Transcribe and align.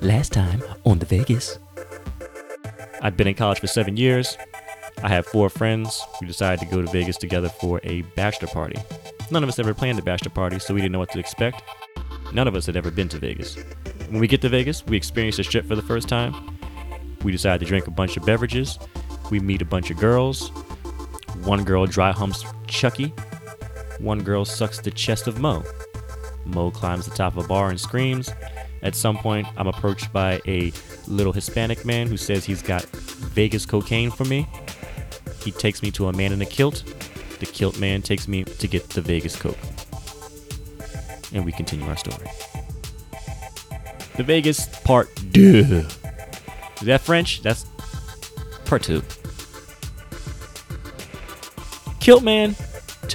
Last 0.00 0.32
time 0.32 0.62
on 0.84 0.98
the 0.98 1.06
Vegas. 1.06 1.58
I'd 3.02 3.16
been 3.16 3.26
in 3.26 3.34
college 3.34 3.60
for 3.60 3.66
seven 3.66 3.96
years. 3.96 4.36
I 5.02 5.08
had 5.08 5.26
four 5.26 5.48
friends. 5.50 6.00
We 6.20 6.26
decided 6.26 6.60
to 6.60 6.74
go 6.74 6.82
to 6.82 6.90
Vegas 6.90 7.16
together 7.16 7.48
for 7.48 7.80
a 7.82 8.02
bachelor 8.16 8.48
party. 8.48 8.80
None 9.30 9.42
of 9.42 9.48
us 9.48 9.58
ever 9.58 9.74
planned 9.74 9.98
a 9.98 10.02
bachelor 10.02 10.30
party, 10.30 10.58
so 10.58 10.74
we 10.74 10.80
didn't 10.80 10.92
know 10.92 10.98
what 10.98 11.10
to 11.12 11.18
expect. 11.18 11.62
None 12.32 12.48
of 12.48 12.54
us 12.54 12.66
had 12.66 12.76
ever 12.76 12.90
been 12.90 13.08
to 13.08 13.18
Vegas. 13.18 13.56
When 14.08 14.20
we 14.20 14.28
get 14.28 14.40
to 14.42 14.48
Vegas, 14.48 14.84
we 14.86 14.96
experience 14.96 15.36
the 15.36 15.44
strip 15.44 15.66
for 15.66 15.74
the 15.74 15.82
first 15.82 16.08
time. 16.08 16.58
We 17.22 17.32
decide 17.32 17.60
to 17.60 17.66
drink 17.66 17.86
a 17.86 17.90
bunch 17.90 18.16
of 18.16 18.24
beverages. 18.24 18.78
We 19.30 19.40
meet 19.40 19.62
a 19.62 19.64
bunch 19.64 19.90
of 19.90 19.98
girls. 19.98 20.50
One 21.44 21.64
girl 21.64 21.86
dry 21.86 22.12
humps 22.12 22.44
Chucky. 22.66 23.12
One 23.98 24.22
girl 24.22 24.44
sucks 24.44 24.78
the 24.78 24.90
chest 24.90 25.26
of 25.26 25.40
Mo. 25.40 25.64
Mo 26.44 26.70
climbs 26.70 27.06
the 27.06 27.14
top 27.14 27.36
of 27.36 27.44
a 27.44 27.48
bar 27.48 27.70
and 27.70 27.80
screams. 27.80 28.30
At 28.82 28.94
some 28.94 29.16
point, 29.16 29.46
I'm 29.56 29.66
approached 29.66 30.12
by 30.12 30.40
a 30.46 30.72
little 31.08 31.32
Hispanic 31.32 31.84
man 31.84 32.06
who 32.06 32.16
says 32.16 32.44
he's 32.44 32.62
got 32.62 32.84
Vegas 32.84 33.66
cocaine 33.66 34.10
for 34.10 34.24
me. 34.24 34.48
He 35.42 35.50
takes 35.50 35.82
me 35.82 35.90
to 35.92 36.08
a 36.08 36.12
man 36.12 36.32
in 36.32 36.42
a 36.42 36.46
kilt. 36.46 36.84
The 37.40 37.46
kilt 37.46 37.78
man 37.78 38.02
takes 38.02 38.28
me 38.28 38.44
to 38.44 38.66
get 38.68 38.88
the 38.90 39.00
Vegas 39.00 39.36
coke. 39.36 39.58
And 41.32 41.44
we 41.44 41.52
continue 41.52 41.86
our 41.86 41.96
story. 41.96 42.28
The 44.16 44.22
Vegas 44.22 44.66
part 44.80 45.08
deux. 45.30 45.86
Is 46.80 46.86
that 46.86 47.00
French? 47.00 47.42
That's 47.42 47.66
part 48.64 48.82
two. 48.82 49.02
Kilt 52.00 52.22
man 52.22 52.54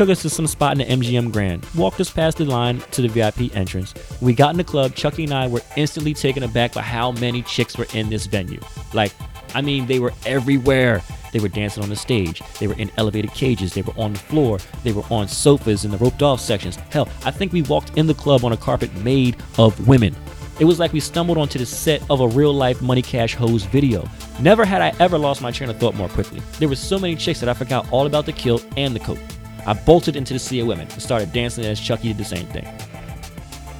took 0.02 0.10
us 0.10 0.23
to 0.23 0.32
some 0.32 0.48
spot 0.48 0.72
in 0.72 0.80
the 0.80 0.96
MGM 0.96 1.32
Grand, 1.32 1.64
walked 1.76 2.00
us 2.00 2.10
past 2.10 2.38
the 2.38 2.46
line 2.46 2.80
to 2.90 3.04
the 3.04 3.08
VIP 3.08 3.55
entrance. 3.55 3.94
We 4.20 4.34
got 4.34 4.50
in 4.50 4.58
the 4.58 4.64
club, 4.64 4.96
Chucky 4.96 5.26
and 5.26 5.32
I 5.32 5.48
were 5.48 5.62
instantly 5.77 6.16
taken 6.16 6.41
aback 6.41 6.74
by 6.74 6.82
how 6.82 7.12
many 7.12 7.44
chicks 7.44 7.77
were 7.77 7.85
in 7.94 8.10
this 8.10 8.26
venue. 8.26 8.60
Like, 8.94 9.13
I 9.54 9.62
mean, 9.62 9.85
they 9.85 9.99
were 9.99 10.12
everywhere. 10.26 11.04
They 11.32 11.40
were 11.40 11.49
dancing 11.49 11.84
on 11.84 11.90
the 11.90 11.96
stage. 11.96 12.41
They 12.60 12.66
were 12.66 12.74
in 12.79 12.90
elevated 12.98 13.29
cages. 13.35 13.76
They 13.76 13.84
were 13.84 13.94
on 13.96 14.13
the 14.13 14.20
floor. 14.20 14.57
They 14.84 14.91
were 14.91 15.04
on 15.12 15.27
sofas 15.27 15.85
in 15.85 15.91
the 15.91 15.99
roped 15.99 16.24
off 16.24 16.41
sections. 16.41 16.77
Hell, 16.90 17.07
I 17.24 17.29
think 17.29 17.54
we 17.54 17.62
walked 17.62 17.96
in 17.96 18.07
the 18.07 18.16
club 18.16 18.44
on 18.44 18.54
a 18.54 18.57
carpet 18.57 18.91
made 19.04 19.38
of 19.60 19.88
women. 19.88 20.16
It 20.60 20.66
was 20.66 20.79
like 20.79 20.94
we 20.94 20.99
stumbled 20.99 21.38
onto 21.38 21.60
the 21.60 21.66
set 21.68 22.02
of 22.10 22.22
a 22.22 22.27
real 22.27 22.54
life 22.55 22.82
Money 22.82 23.04
Cash 23.04 23.35
Hoes 23.35 23.66
video. 23.66 24.10
Never 24.40 24.66
had 24.66 24.82
I 24.82 24.96
ever 24.99 25.20
lost 25.20 25.44
my 25.44 25.52
train 25.52 25.70
of 25.70 25.77
thought 25.77 25.94
more 25.94 26.10
quickly. 26.10 26.41
There 26.57 26.70
were 26.70 26.76
so 26.76 26.98
many 26.98 27.16
chicks 27.16 27.40
that 27.41 27.49
I 27.49 27.54
forgot 27.54 27.88
all 27.91 28.07
about 28.07 28.26
the 28.26 28.34
kilt 28.34 28.66
and 28.77 28.96
the 28.96 28.99
coat. 28.99 29.20
I 29.65 29.73
bolted 29.73 30.15
into 30.15 30.34
the 30.34 30.40
sea 30.40 30.59
of 30.59 30.67
women 30.67 30.87
and 30.91 31.01
started 31.01 31.31
dancing 31.31 31.65
as 31.65 31.79
Chucky 31.79 32.09
did 32.09 32.17
the 32.17 32.26
same 32.26 32.48
thing. 32.48 32.67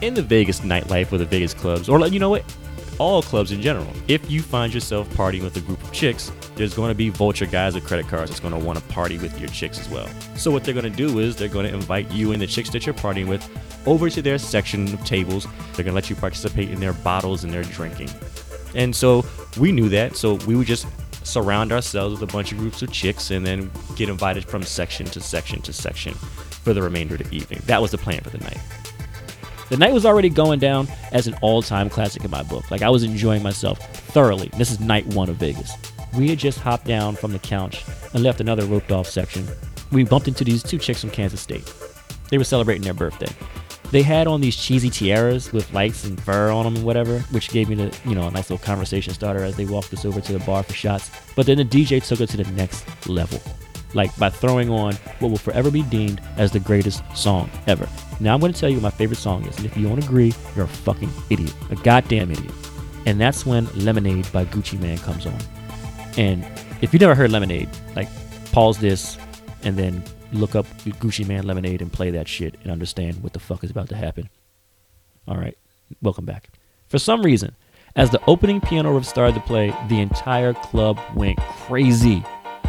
In 0.02 0.14
the 0.14 0.22
Vegas 0.24 0.62
nightlife 0.62 1.12
or 1.12 1.18
the 1.18 1.26
Vegas 1.26 1.54
clubs, 1.54 1.90
or 1.90 2.06
you 2.08 2.20
know 2.20 2.30
what, 2.30 2.44
all 3.00 3.22
clubs 3.22 3.52
in 3.52 3.62
general, 3.62 3.88
if 4.08 4.30
you 4.30 4.42
find 4.42 4.74
yourself 4.74 5.10
partying 5.10 5.44
with 5.44 5.58
a 5.58 5.62
group 5.62 5.82
of 5.84 5.92
chicks, 5.92 6.32
there's 6.56 6.74
going 6.74 6.90
to 6.90 6.96
be 6.96 7.10
vulture 7.10 7.46
guys 7.48 7.74
with 7.74 7.86
credit 7.86 8.08
cards 8.08 8.30
that's 8.30 8.40
going 8.40 8.54
to 8.54 8.60
want 8.60 8.78
to 8.78 8.86
party 8.86 9.18
with 9.18 9.40
your 9.40 9.50
chicks 9.50 9.80
as 9.80 9.90
well. 9.90 10.08
So 10.36 10.52
what 10.52 10.64
they're 10.64 10.74
going 10.76 10.92
to 10.92 10.96
do 10.96 11.20
is 11.20 11.36
they're 11.36 11.48
going 11.48 11.68
to 11.68 11.74
invite 11.74 12.12
you 12.12 12.32
and 12.32 12.42
the 12.42 12.48
chicks 12.48 12.70
that 12.72 12.86
you're 12.86 12.94
partying 12.94 13.28
with 13.28 13.48
over 13.88 14.10
to 14.10 14.22
their 14.22 14.38
section 14.38 14.94
of 14.94 15.04
tables. 15.04 15.46
They're 15.74 15.84
going 15.84 15.88
to 15.88 15.94
let 15.94 16.10
you 16.10 16.16
participate 16.16 16.70
in 16.70 16.80
their 16.80 16.94
bottles 16.94 17.44
and 17.44 17.52
their 17.52 17.64
drinking. 17.64 18.10
And 18.76 18.96
so 18.96 19.26
we 19.60 19.72
knew 19.72 19.90
that, 19.90 20.16
so 20.16 20.36
we 20.46 20.56
would 20.56 20.68
just 20.68 20.86
surround 21.24 21.72
ourselves 21.72 22.20
with 22.20 22.30
a 22.30 22.34
bunch 22.34 22.52
of 22.52 22.58
groups 22.58 22.82
of 22.82 22.92
chicks 22.92 23.32
and 23.32 23.46
then 23.46 23.70
get 23.96 24.10
invited 24.10 24.46
from 24.46 24.64
section 24.64 25.06
to 25.08 25.22
section 25.22 25.62
to 25.62 25.74
section 25.74 26.14
for 26.14 26.74
the 26.74 26.82
remainder 26.82 27.16
of 27.16 27.30
the 27.30 27.36
evening. 27.36 27.62
That 27.66 27.82
was 27.82 27.92
the 27.92 27.98
plan 27.98 28.22
for 28.22 28.30
the 28.30 28.40
night. 28.40 28.60
The 29.70 29.78
night 29.78 29.94
was 29.94 30.06
already 30.06 30.30
going 30.30 30.60
down 30.60 30.88
as 31.12 31.28
an 31.28 31.36
all 31.42 31.62
time 31.62 31.90
classic 31.90 32.26
in 32.26 32.32
my 32.32 32.44
book. 32.44 32.70
Like 32.72 32.82
I 32.82 32.90
was 32.90 33.04
enjoying 33.04 33.42
myself 33.42 33.80
thoroughly. 34.08 34.50
This 34.58 34.70
is 34.70 34.80
night 34.80 35.06
one 35.08 35.30
of 35.30 35.38
Vegas. 35.38 35.72
We 36.14 36.30
had 36.30 36.40
just 36.40 36.60
hopped 36.60 36.86
down 36.86 37.16
from 37.16 37.32
the 37.32 37.40
couch 37.40 37.86
and 38.14 38.22
left 38.22 38.42
another 38.42 38.66
roped 38.66 38.92
off 38.92 39.08
section. 39.08 39.48
We 39.92 40.04
bumped 40.04 40.28
into 40.28 40.44
these 40.44 40.62
two 40.62 40.78
chicks 40.78 41.02
from 41.02 41.10
Kansas 41.12 41.40
State. 41.40 41.74
They 42.30 42.38
were 42.38 42.44
celebrating 42.44 42.84
their 42.84 42.94
birthday. 42.94 43.34
They 43.92 44.04
had 44.04 44.26
on 44.26 44.40
these 44.40 44.56
cheesy 44.56 44.90
tiaras 44.90 45.52
with 45.52 45.72
lights 45.74 46.06
and 46.06 46.20
fur 46.22 46.50
on 46.50 46.64
them 46.64 46.78
and 46.78 46.86
whatever, 46.86 47.20
which 47.32 47.50
gave 47.50 47.68
me 47.68 47.76
the 47.76 47.96
you 48.06 48.16
know 48.16 48.28
a 48.28 48.32
nice 48.32 48.50
little 48.50 48.66
conversation 48.66 49.14
starter 49.14 49.44
as 49.44 49.58
they 49.58 49.66
walked 49.66 49.94
us 49.94 50.06
over 50.06 50.22
to 50.22 50.34
the 50.34 50.40
bar 50.40 50.64
for 50.64 50.74
shots. 50.74 51.12
But 51.36 51.46
then 51.46 51.58
the 51.58 51.66
DJ 51.66 52.02
took 52.02 52.22
it 52.22 52.30
to 52.30 52.38
the 52.38 52.50
next 52.52 52.86
level, 53.10 53.42
like 53.94 54.16
by 54.18 54.30
throwing 54.30 54.70
on 54.70 54.94
what 55.20 55.30
will 55.30 55.38
forever 55.38 55.70
be 55.70 55.84
deemed 55.84 56.22
as 56.38 56.52
the 56.52 56.60
greatest 56.60 57.04
song 57.14 57.50
ever. 57.68 57.88
Now 58.22 58.34
I'm 58.34 58.40
going 58.40 58.54
to 58.54 58.60
tell 58.60 58.70
you 58.70 58.78
what 58.78 58.84
my 58.84 58.92
favorite 58.92 59.20
song 59.20 59.46
is, 59.46 59.58
and 59.58 59.66
if 59.66 59.76
you 59.76 59.88
don't 59.88 60.02
agree, 60.02 60.34
you're 60.56 60.66
a 60.66 60.70
fucking 60.70 61.12
idiot, 61.30 61.54
a 61.70 61.76
goddamn 61.76 62.32
idiot. 62.32 62.54
And 63.06 63.20
that's 63.20 63.46
when 63.46 63.66
Lemonade 63.76 64.32
by 64.32 64.46
Gucci 64.46 64.80
Mane 64.80 65.00
comes 65.00 65.26
on. 65.26 65.38
And 66.18 66.46
if 66.82 66.94
you've 66.94 67.02
never 67.02 67.16
heard 67.16 67.32
Lemonade, 67.32 67.70
like 67.96 68.08
pause 68.54 68.78
this 68.78 69.18
and 69.64 69.78
then 69.78 70.04
look 70.32 70.56
up 70.56 70.66
Gucci 70.84 71.28
Mane 71.28 71.46
Lemonade 71.46 71.82
and 71.82 71.92
play 71.92 72.12
that 72.12 72.28
shit 72.28 72.56
and 72.64 72.72
understand 72.72 73.24
what 73.24 73.34
the 73.34 73.40
fuck 73.40 73.64
is 73.64 73.72
about 73.72 73.90
to 73.90 73.96
happen. 73.96 74.30
All 75.28 75.38
right, 75.38 75.58
welcome 76.02 76.26
back. 76.26 76.50
For 76.88 76.98
some 76.98 77.22
reason, 77.22 77.56
as 77.96 78.10
the 78.10 78.22
opening 78.28 78.62
piano 78.62 78.94
riff 78.94 79.06
started 79.06 79.36
to 79.36 79.42
play, 79.42 79.76
the 79.90 80.00
entire 80.00 80.54
club 80.54 81.00
went 81.16 81.40
crazy. 81.40 82.24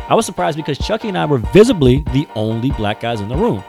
I 0.08 0.14
was 0.14 0.26
surprised 0.26 0.56
because 0.56 0.78
Chucky 0.78 1.08
and 1.08 1.18
I 1.18 1.26
were 1.26 1.38
visibly 1.38 2.02
the 2.12 2.26
only 2.34 2.70
black 2.72 3.00
guys 3.00 3.20
in 3.20 3.28
the 3.28 3.36
room. 3.36 3.62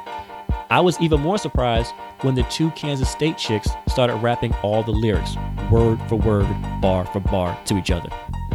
I 0.69 0.79
was 0.79 0.99
even 0.99 1.21
more 1.21 1.37
surprised 1.37 1.93
when 2.21 2.33
the 2.33 2.43
two 2.43 2.71
Kansas 2.71 3.09
State 3.09 3.37
chicks 3.37 3.69
started 3.87 4.15
rapping 4.15 4.53
all 4.63 4.81
the 4.81 4.91
lyrics, 4.91 5.35
word 5.69 5.99
for 6.09 6.15
word, 6.15 6.47
bar 6.81 7.05
for 7.05 7.19
bar, 7.19 7.57
to 7.65 7.77
each 7.77 7.91
other. 7.91 8.09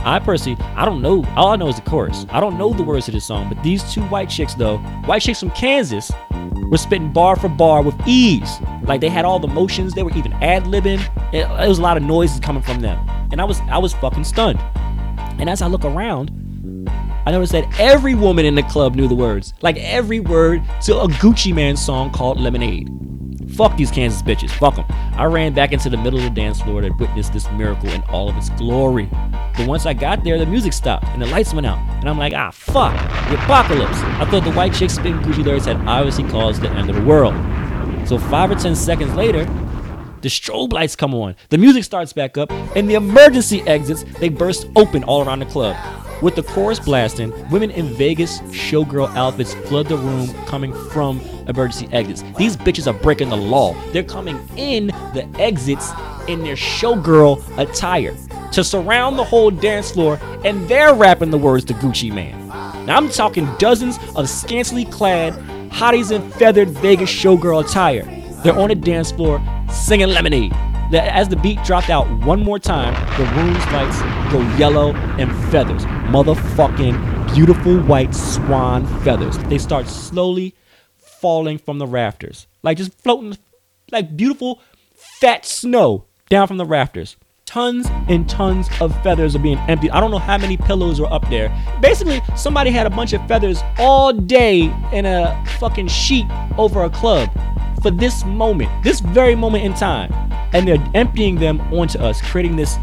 I 0.05 0.19
personally, 0.19 0.61
I 0.77 0.85
don't 0.85 1.03
know. 1.03 1.25
All 1.37 1.49
I 1.49 1.57
know 1.57 1.69
is 1.69 1.77
the 1.77 1.83
chorus. 1.83 2.27
I 2.31 2.41
don't 2.41 2.59
know 2.59 2.73
the 2.73 2.83
words 2.83 3.07
to 3.07 3.13
this 3.13 3.25
song, 3.25 3.49
but 3.49 3.63
these 3.63 3.83
two 3.93 4.03
white 4.05 4.29
chicks, 4.29 4.55
though, 4.55 4.79
white 5.07 5.23
chicks 5.23 5.41
from 5.41 5.51
Kansas, 5.51 6.11
were 6.71 6.77
spitting 6.77 7.13
bar 7.13 7.37
for 7.37 7.49
bar 7.49 7.83
with 7.83 7.97
ease. 8.07 8.61
Like 8.83 9.01
they 9.01 9.09
had 9.09 9.25
all 9.25 9.39
the 9.39 9.49
motions. 9.49 9.95
They 9.95 10.03
were 10.03 10.13
even 10.17 10.33
ad 10.35 10.65
libbing. 10.65 11.01
It, 11.33 11.41
it 11.41 11.69
was 11.69 11.79
a 11.79 11.83
lot 11.83 11.97
of 11.97 12.03
noises 12.03 12.41
coming 12.41 12.63
from 12.63 12.81
them, 12.81 12.99
and 13.33 13.41
I 13.41 13.45
was, 13.45 13.61
I 13.71 13.79
was 13.79 13.95
fucking 13.95 14.25
stunned. 14.25 14.61
And 15.39 15.49
as 15.49 15.63
I 15.63 15.67
look 15.67 15.85
around, 15.85 16.31
I 17.27 17.31
noticed 17.31 17.53
that 17.53 17.79
every 17.79 18.15
woman 18.15 18.45
in 18.45 18.55
the 18.55 18.63
club 18.65 18.95
knew 18.95 19.07
the 19.07 19.15
words, 19.15 19.55
like 19.61 19.77
every 19.77 20.21
word 20.21 20.63
to 20.83 20.99
a 20.99 21.09
Gucci 21.09 21.55
Mane 21.55 21.77
song 21.77 22.11
called 22.11 22.41
Lemonade. 22.41 22.89
Fuck 23.59 23.77
these 23.77 23.91
Kansas 23.91 24.23
bitches. 24.23 24.51
Fuck 24.51 24.77
them. 24.77 24.85
I 25.15 25.25
ran 25.25 25.53
back 25.53 25.73
into 25.73 25.91
the 25.91 25.97
middle 25.97 26.21
of 26.21 26.25
the 26.25 26.31
dance 26.31 26.61
floor 26.63 26.81
to 26.81 26.91
witness 26.91 27.29
this 27.29 27.51
miracle 27.51 27.89
in 27.89 28.05
all 28.05 28.29
of 28.29 28.37
its 28.37 28.51
glory. 28.51 29.11
But 29.57 29.67
once 29.67 29.85
I 29.85 29.95
got 29.95 30.23
there, 30.23 30.39
the 30.39 30.47
music 30.47 30.73
stopped 30.73 31.07
and 31.07 31.21
the 31.21 31.27
lights 31.27 31.53
went 31.53 31.67
out. 31.67 31.79
And 31.99 32.09
I'm 32.09 32.17
like, 32.17 32.35
ah, 32.35 32.53
fuck, 32.53 32.95
the 33.29 33.35
apocalypse. 33.35 33.99
I 33.99 34.27
thought 34.31 34.45
the 34.45 34.53
white 34.53 34.75
chick 34.75 34.91
spitting 34.91 35.19
Gucci 35.23 35.45
lyrics 35.45 35.65
had 35.65 35.77
obviously 35.89 36.23
caused 36.29 36.63
the 36.63 36.71
end 36.71 36.89
of 36.89 36.95
the 36.95 37.03
world. 37.03 37.35
So 38.09 38.17
five 38.17 38.49
or 38.49 38.55
ten 38.55 38.77
seconds 38.77 39.13
later, 39.17 39.45
the 40.21 40.29
strobe 40.29 40.73
lights 40.73 40.95
come 40.95 41.13
on, 41.13 41.35
the 41.49 41.59
music 41.59 41.83
starts 41.83 42.13
back 42.13 42.39
up, 42.39 42.53
and 42.77 42.89
the 42.89 42.95
emergency 42.95 43.63
exits, 43.63 44.05
they 44.21 44.29
burst 44.29 44.69
open 44.77 45.03
all 45.03 45.25
around 45.25 45.41
the 45.41 45.47
club. 45.47 45.77
With 46.21 46.35
the 46.35 46.43
chorus 46.43 46.81
blasting, 46.81 47.33
women 47.49 47.71
in 47.71 47.95
Vegas 47.95 48.41
showgirl 48.51 49.15
outfits 49.15 49.55
flood 49.55 49.87
the 49.87 49.97
room 49.97 50.29
coming 50.47 50.73
from 50.91 51.21
emergency 51.47 51.89
exits. 51.93 52.25
These 52.37 52.57
bitches 52.57 52.89
are 52.89 52.99
breaking 52.99 53.29
the 53.29 53.37
law. 53.37 53.77
They're 53.93 54.03
coming 54.03 54.37
in 54.57 54.89
the 54.89 55.29
exits 55.39 55.93
in 56.27 56.43
their 56.43 56.57
showgirl 56.57 57.41
attire 57.57 58.17
to 58.51 58.65
surround 58.65 59.17
the 59.17 59.23
whole 59.23 59.53
dance 59.53 59.93
floor, 59.93 60.19
and 60.45 60.69
they're 60.69 60.93
rapping 60.93 61.31
the 61.31 61.39
words 61.39 61.65
to 61.67 61.75
Gucci 61.75 62.13
Man. 62.13 62.49
Now 62.85 62.97
I'm 62.97 63.11
talking 63.11 63.49
dozens 63.59 63.97
of 64.17 64.29
scantily 64.29 64.87
clad, 64.87 65.35
hotties 65.71 66.11
in 66.11 66.29
feathered 66.33 66.71
Vegas 66.71 67.11
showgirl 67.11 67.65
attire. 67.65 68.03
They're 68.43 68.59
on 68.59 68.71
the 68.71 68.75
dance 68.75 69.13
floor 69.13 69.41
singing 69.71 70.09
Lemonade. 70.09 70.53
As 70.93 71.29
the 71.29 71.37
beat 71.37 71.63
dropped 71.63 71.91
out 71.91 72.09
one 72.25 72.43
more 72.43 72.59
time, 72.59 72.95
the 73.19 73.25
room's 73.37 73.65
lights 73.67 74.01
go 74.33 74.41
yellow 74.57 74.95
and 75.19 75.31
feathers. 75.53 75.85
Motherfucking 76.09 77.35
beautiful 77.35 77.79
white 77.81 78.15
swan 78.15 78.87
feathers. 79.03 79.37
They 79.45 79.59
start 79.59 79.87
slowly 79.87 80.55
falling 80.97 81.59
from 81.59 81.79
the 81.79 81.87
rafters. 81.87 82.47
Like 82.63 82.79
just 82.79 82.93
floating, 82.95 83.37
like 83.93 84.17
beautiful 84.17 84.61
fat 84.95 85.45
snow 85.45 86.05
down 86.31 86.47
from 86.47 86.57
the 86.57 86.65
rafters. 86.65 87.17
Tons 87.45 87.87
and 88.09 88.29
tons 88.29 88.69
of 88.81 88.95
feathers 89.03 89.37
are 89.37 89.39
being 89.39 89.59
emptied. 89.69 89.91
I 89.91 90.01
don't 90.01 90.11
know 90.11 90.19
how 90.19 90.39
many 90.39 90.57
pillows 90.57 90.99
are 91.01 91.13
up 91.13 91.29
there. 91.29 91.49
Basically, 91.81 92.21
somebody 92.37 92.71
had 92.71 92.87
a 92.87 92.91
bunch 92.91 93.13
of 93.13 93.27
feathers 93.29 93.61
all 93.79 94.13
day 94.13 94.75
in 94.93 95.07
a 95.07 95.45
fucking 95.59 95.89
sheet 95.89 96.27
over 96.57 96.85
a 96.85 96.91
club 96.91 97.31
for 97.83 97.91
this 97.91 98.25
moment, 98.25 98.71
this 98.83 99.01
very 99.01 99.35
moment 99.35 99.65
in 99.65 99.75
time. 99.75 100.13
And 100.53 100.67
they're 100.67 100.83
emptying 100.95 101.37
them 101.37 101.61
onto 101.73 101.99
us, 101.99 102.21
creating 102.23 102.57
this 102.57 102.77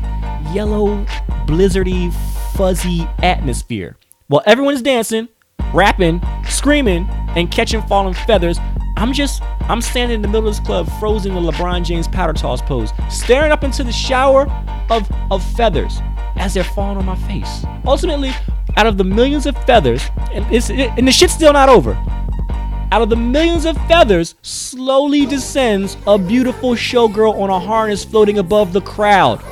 yellow, 0.53 1.03
blizzardy, 1.47 2.13
fuzzy 2.55 3.07
atmosphere. 3.21 3.97
While 4.27 4.43
everyone's 4.45 4.81
dancing, 4.81 5.27
rapping, 5.73 6.21
screaming, 6.47 7.07
and 7.35 7.51
catching 7.51 7.81
falling 7.83 8.13
feathers, 8.13 8.57
I'm 8.97 9.11
just, 9.11 9.41
I'm 9.63 9.81
standing 9.81 10.15
in 10.15 10.21
the 10.21 10.29
middle 10.29 10.47
of 10.47 10.55
this 10.55 10.65
club, 10.65 10.89
frozen 10.99 11.35
in 11.35 11.43
LeBron 11.43 11.83
James 11.83 12.07
powder 12.07 12.31
toss 12.31 12.61
pose, 12.61 12.91
staring 13.09 13.51
up 13.51 13.63
into 13.65 13.83
the 13.83 13.91
shower 13.91 14.49
of, 14.89 15.11
of 15.31 15.43
feathers 15.55 15.99
as 16.37 16.53
they're 16.53 16.63
falling 16.63 16.97
on 16.97 17.05
my 17.05 17.15
face. 17.27 17.65
Ultimately, 17.85 18.31
out 18.77 18.87
of 18.87 18.97
the 18.97 19.03
millions 19.03 19.45
of 19.45 19.57
feathers, 19.65 20.01
and, 20.31 20.45
it's, 20.53 20.69
and 20.69 21.05
the 21.05 21.11
shit's 21.11 21.33
still 21.33 21.53
not 21.53 21.67
over. 21.67 21.93
Out 22.91 23.01
of 23.01 23.09
the 23.09 23.17
millions 23.17 23.65
of 23.65 23.75
feathers, 23.87 24.35
slowly 24.41 25.25
descends 25.25 25.97
a 26.07 26.17
beautiful 26.17 26.71
showgirl 26.71 27.37
on 27.37 27.49
a 27.49 27.59
harness 27.59 28.05
floating 28.05 28.37
above 28.37 28.71
the 28.71 28.81
crowd. 28.81 29.43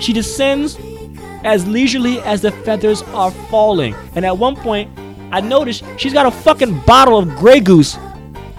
She 0.00 0.12
descends 0.12 0.76
as 1.44 1.66
leisurely 1.66 2.20
as 2.20 2.42
the 2.42 2.50
feathers 2.50 3.02
are 3.02 3.30
falling. 3.30 3.94
And 4.14 4.24
at 4.24 4.36
one 4.36 4.56
point, 4.56 4.90
I 5.30 5.40
noticed 5.40 5.84
she's 5.96 6.12
got 6.12 6.26
a 6.26 6.30
fucking 6.30 6.80
bottle 6.80 7.18
of 7.18 7.28
Grey 7.36 7.60
Goose. 7.60 7.98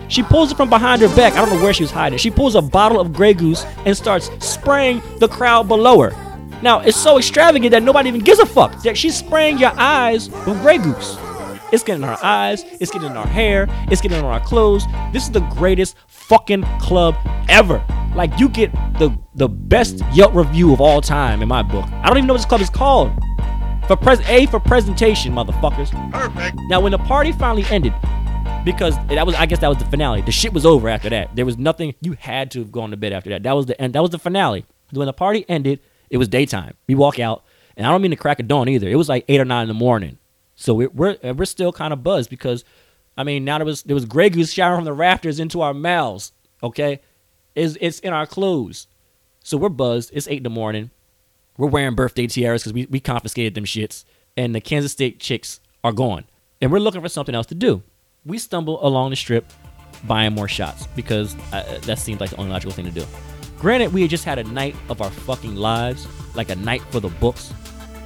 She 0.08 0.24
pulls 0.24 0.52
it 0.52 0.58
from 0.58 0.70
behind 0.70 1.02
her 1.02 1.16
back. 1.16 1.34
I 1.34 1.46
don't 1.46 1.56
know 1.56 1.64
where 1.64 1.74
she 1.74 1.84
was 1.84 1.92
hiding. 1.92 2.18
She 2.18 2.32
pulls 2.32 2.56
a 2.56 2.62
bottle 2.62 3.00
of 3.00 3.14
Grey 3.14 3.34
Goose 3.34 3.64
and 3.86 3.96
starts 3.96 4.30
spraying 4.40 5.02
the 5.20 5.28
crowd 5.28 5.68
below 5.68 6.02
her. 6.02 6.12
Now, 6.62 6.80
it's 6.80 6.98
so 6.98 7.18
extravagant 7.18 7.72
that 7.72 7.84
nobody 7.84 8.10
even 8.10 8.22
gives 8.22 8.40
a 8.40 8.46
fuck. 8.46 8.82
That 8.84 8.98
she's 8.98 9.16
spraying 9.16 9.60
your 9.60 9.72
eyes 9.76 10.30
with 10.30 10.62
Grey 10.62 10.78
Goose. 10.78 11.18
It's 11.72 11.84
getting 11.84 12.02
in 12.02 12.10
our 12.10 12.18
eyes, 12.24 12.64
it's 12.80 12.92
getting 12.92 13.12
in 13.12 13.18
our 13.18 13.28
hair, 13.28 13.68
it's 13.92 14.02
getting 14.02 14.18
in 14.18 14.26
our 14.26 14.40
clothes. 14.40 14.84
This 15.14 15.24
is 15.24 15.32
the 15.32 15.42
greatest 15.42 15.96
fucking 16.08 16.64
club 16.80 17.16
ever. 17.48 17.84
Like 18.16 18.40
you 18.40 18.50
get 18.50 18.72
the 18.98 19.18
the 19.36 19.48
best 19.48 20.02
Yelp 20.14 20.34
review 20.34 20.74
of 20.74 20.82
all 20.82 21.02
time 21.02 21.42
in 21.42 21.48
my 21.48 21.62
book. 21.62 21.86
I 21.92 22.08
don't 22.08 22.18
even 22.18 22.28
know 22.28 22.34
what 22.34 22.40
this 22.40 22.46
club 22.46 22.62
is 22.62 22.70
called. 22.70 23.12
For 23.88 23.96
pres 23.96 24.20
A 24.28 24.46
for 24.48 24.60
presentation, 24.60 25.34
motherfuckers. 25.34 25.90
Perfect. 26.12 26.58
Now 26.70 26.80
when 26.80 26.92
the 26.92 26.98
party 27.00 27.32
finally 27.32 27.66
ended, 27.72 27.94
because 28.64 28.96
that 29.08 29.26
was 29.26 29.36
I 29.36 29.46
guess 29.46 29.60
that 29.60 29.68
was 29.68 29.78
the 29.78 29.86
finale. 29.86 30.22
The 30.22 30.32
shit 30.32 30.54
was 30.54 30.66
over 30.66 30.90
after 30.90 31.10
that. 31.10 31.36
There 31.36 31.46
was 31.46 31.58
nothing 31.58 31.96
you 32.02 32.14
had 32.14 32.52
to 32.52 32.60
have 32.60 32.72
gone 32.72 32.92
to 32.92 32.98
bed 32.98 33.14
after 33.14 33.30
that. 33.32 33.44
That 33.44 33.54
was 33.54 33.66
the 33.66 33.80
end. 33.82 33.94
That 33.94 34.02
was 34.02 34.12
the 34.12 34.20
finale. 34.20 34.66
When 34.92 35.06
the 35.06 35.14
party 35.14 35.46
ended, 35.48 35.80
it 36.10 36.18
was 36.18 36.28
daytime. 36.28 36.76
We 36.88 36.96
walk 36.96 37.20
out, 37.20 37.44
and 37.78 37.86
I 37.86 37.92
don't 37.92 38.02
mean 38.02 38.12
to 38.12 38.18
crack 38.18 38.40
a 38.40 38.44
dawn 38.44 38.68
either. 38.70 38.88
It 38.88 38.96
was 38.96 39.10
like 39.10 39.26
eight 39.28 39.40
or 39.40 39.46
nine 39.46 39.64
in 39.64 39.68
the 39.68 39.74
morning. 39.74 40.18
So 40.56 40.74
we're 40.74 40.90
we're, 40.90 41.18
we're 41.34 41.46
still 41.46 41.72
kind 41.72 41.94
of 41.94 42.04
buzzed 42.04 42.30
because, 42.30 42.66
I 43.18 43.24
mean, 43.24 43.46
now 43.46 43.60
there 43.60 43.66
was 43.66 43.84
there 43.84 43.96
was 43.96 44.06
Grey 44.06 44.30
Goose 44.30 44.52
showering 44.52 44.80
from 44.80 44.86
the 44.86 44.94
rafters 44.94 45.40
into 45.40 45.62
our 45.62 45.74
mouths. 45.74 46.34
Okay, 46.62 47.02
it's 47.56 47.78
it's 47.82 48.00
in 48.00 48.14
our 48.14 48.26
clothes. 48.26 48.88
So 49.44 49.58
we're 49.58 49.70
buzzed. 49.70 50.12
It's 50.14 50.28
eight 50.28 50.38
in 50.38 50.44
the 50.44 50.50
morning. 50.50 50.92
We're 51.58 51.68
wearing 51.68 51.96
birthday 51.96 52.28
tiaras 52.28 52.64
because 52.64 52.74
we 52.74 52.86
we 52.88 53.00
confiscated 53.00 53.56
them 53.56 53.66
shits, 53.66 54.06
and 54.38 54.54
the 54.56 54.62
Kansas 54.62 54.92
State 54.92 55.20
chicks 55.20 55.60
are 55.84 55.92
gone, 55.92 56.26
and 56.62 56.72
we're 56.72 56.80
looking 56.80 57.02
for 57.02 57.10
something 57.10 57.36
else 57.36 57.48
to 57.48 57.56
do. 57.56 57.84
We 58.26 58.38
stumble 58.38 58.86
along 58.86 59.12
the 59.12 59.16
strip, 59.16 59.46
buying 60.06 60.34
more 60.34 60.48
shots 60.48 60.88
because 60.96 61.36
uh, 61.52 61.80
that 61.84 62.00
seemed 62.00 62.20
like 62.20 62.30
the 62.30 62.38
only 62.38 62.52
logical 62.52 62.72
thing 62.72 62.86
to 62.86 62.92
do. 62.92 63.06
Granted, 63.58 63.92
we 63.92 64.02
had 64.02 64.10
just 64.10 64.24
had 64.24 64.40
a 64.40 64.44
night 64.44 64.76
of 64.88 65.02
our 65.02 65.10
fucking 65.10 65.56
lives, 65.56 66.08
like 66.36 66.50
a 66.50 66.56
night 66.56 66.82
for 66.92 67.00
the 67.00 67.10
books. 67.10 67.54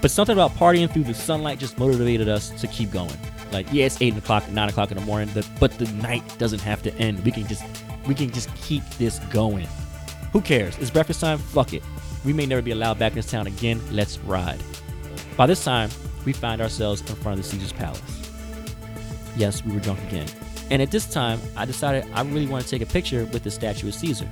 But 0.02 0.12
something 0.12 0.34
about 0.34 0.52
partying 0.52 0.92
through 0.92 1.04
the 1.04 1.14
sunlight 1.14 1.60
just 1.60 1.78
motivated 1.78 2.28
us 2.28 2.50
to 2.60 2.68
keep 2.68 2.92
going. 2.92 3.16
Like, 3.52 3.72
yeah, 3.72 3.86
it's 3.86 4.02
eight 4.02 4.18
o'clock, 4.18 4.50
nine 4.50 4.68
o'clock 4.68 4.92
in 4.92 4.98
the 4.98 5.06
morning, 5.06 5.30
but 5.60 5.78
the 5.78 5.86
night 5.94 6.24
doesn't 6.40 6.60
have 6.60 6.82
to 6.84 6.94
end. 6.96 7.24
We 7.24 7.32
can 7.32 7.48
just 7.48 7.64
we 8.08 8.16
can 8.16 8.32
just 8.32 8.54
keep 8.56 8.84
this 8.98 9.20
going. 9.32 9.68
Who 10.32 10.42
cares? 10.42 10.78
It's 10.80 10.90
breakfast 10.90 11.22
time. 11.22 11.38
Fuck 11.38 11.74
it. 11.74 11.84
We 12.26 12.34
may 12.34 12.46
never 12.46 12.62
be 12.62 12.72
allowed 12.72 13.00
back 13.00 13.12
in 13.12 13.18
this 13.18 13.30
town 13.30 13.48
again. 13.48 13.82
Let's 13.92 14.18
ride. 14.20 14.60
By 15.38 15.46
this 15.48 15.64
time, 15.64 15.90
we 16.26 16.34
find 16.34 16.62
ourselves 16.62 17.02
in 17.02 17.16
front 17.18 17.40
of 17.40 17.46
the 17.46 17.50
Caesar's 17.50 17.74
Palace. 17.74 18.02
Yes, 19.36 19.64
we 19.64 19.74
were 19.74 19.80
drunk 19.80 20.00
again. 20.08 20.28
And 20.72 20.82
at 20.82 20.92
this 20.92 21.10
time, 21.10 21.40
I 21.56 21.66
decided 21.66 22.06
I 22.14 22.22
really 22.24 22.48
want 22.48 22.64
to 22.64 22.70
take 22.70 22.82
a 22.82 22.92
picture 22.92 23.26
with 23.26 23.44
the 23.44 23.52
statue 23.52 23.90
of 23.90 23.96
Caesar. 23.96 24.30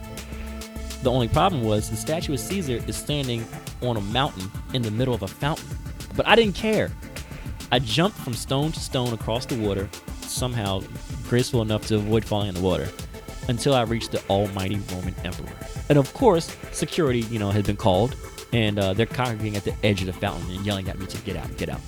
The 1.04 1.12
only 1.12 1.28
problem 1.28 1.64
was 1.64 1.90
the 1.90 1.96
statue 1.96 2.34
of 2.34 2.40
Caesar 2.40 2.82
is 2.88 2.96
standing 2.96 3.46
on 3.82 3.98
a 3.98 4.02
mountain 4.02 4.50
in 4.74 4.82
the 4.82 4.92
middle 4.92 5.14
of 5.14 5.24
a 5.24 5.28
fountain. 5.28 5.68
But 6.16 6.28
I 6.28 6.36
didn't 6.36 6.56
care. 6.56 6.92
I 7.72 7.80
jumped 7.80 8.18
from 8.18 8.34
stone 8.34 8.72
to 8.72 8.80
stone 8.80 9.14
across 9.14 9.46
the 9.46 9.58
water, 9.58 9.90
somehow 10.22 10.84
graceful 11.28 11.62
enough 11.62 11.88
to 11.88 11.96
avoid 11.96 12.24
falling 12.24 12.50
in 12.50 12.56
the 12.56 12.62
water, 12.62 12.88
until 13.48 13.74
I 13.74 13.84
reached 13.84 14.12
the 14.12 14.22
almighty 14.30 14.80
Roman 14.92 15.16
emperor. 15.24 15.52
And 15.90 15.98
of 15.98 16.14
course, 16.14 16.56
security, 16.72 17.22
you 17.22 17.40
know, 17.40 17.52
had 17.52 17.66
been 17.66 17.78
called, 17.78 18.16
and 18.54 18.80
uh, 18.80 18.94
they're 18.94 19.06
congregating 19.06 19.56
at 19.56 19.64
the 19.64 19.76
edge 19.86 20.02
of 20.02 20.08
the 20.08 20.14
fountain 20.14 20.50
and 20.52 20.66
yelling 20.66 20.90
at 20.90 21.00
me 21.00 21.06
to 21.08 21.18
get 21.20 21.36
out, 21.36 21.56
get 21.58 21.70
out. 21.70 21.82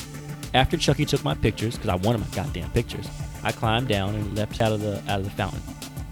After 0.54 0.78
Chucky 0.78 1.06
took 1.06 1.24
my 1.24 1.34
pictures, 1.34 1.76
because 1.76 1.90
I 1.90 1.96
wanted 1.96 2.20
my 2.20 2.28
goddamn 2.36 2.70
pictures, 2.72 3.08
I 3.44 3.52
climbed 3.52 3.88
down 3.88 4.16
and 4.16 4.36
left 4.36 4.62
out 4.62 4.72
of 4.72 4.82
the 4.82 5.04
out 5.08 5.20
of 5.20 5.26
the 5.26 5.32
fountain 5.32 5.62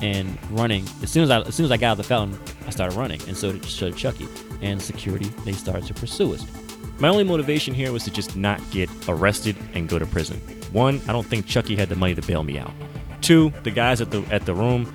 and 0.01 0.37
running. 0.51 0.83
As 1.03 1.11
soon 1.11 1.23
as 1.23 1.29
I 1.29 1.41
as 1.41 1.55
soon 1.55 1.65
as 1.65 1.71
I 1.71 1.77
got 1.77 1.87
out 1.87 1.91
of 1.93 1.97
the 1.99 2.03
fountain, 2.03 2.39
I 2.65 2.71
started 2.71 2.97
running, 2.97 3.21
and 3.27 3.37
so 3.37 3.51
did, 3.51 3.63
so 3.65 3.89
did 3.89 3.97
Chucky. 3.97 4.27
And 4.61 4.81
security 4.81 5.25
they 5.45 5.53
started 5.53 5.85
to 5.87 5.93
pursue 5.93 6.33
us. 6.33 6.45
My 6.99 7.07
only 7.07 7.23
motivation 7.23 7.73
here 7.73 7.91
was 7.91 8.03
to 8.03 8.11
just 8.11 8.35
not 8.35 8.59
get 8.71 8.89
arrested 9.07 9.55
and 9.73 9.87
go 9.87 9.97
to 9.97 10.05
prison. 10.05 10.39
One, 10.71 11.01
I 11.07 11.13
don't 11.13 11.25
think 11.25 11.45
Chucky 11.45 11.75
had 11.75 11.89
the 11.89 11.95
money 11.95 12.15
to 12.15 12.21
bail 12.21 12.43
me 12.43 12.57
out. 12.59 12.71
Two, 13.21 13.51
the 13.63 13.71
guys 13.71 14.01
at 14.01 14.11
the 14.11 14.23
at 14.31 14.45
the 14.45 14.53
room, 14.53 14.91